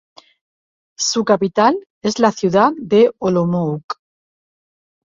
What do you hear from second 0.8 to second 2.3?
Su capital es